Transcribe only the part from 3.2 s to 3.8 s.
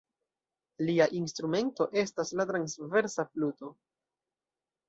fluto.